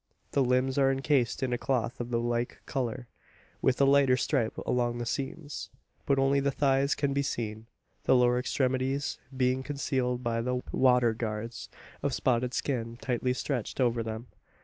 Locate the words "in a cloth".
1.43-1.99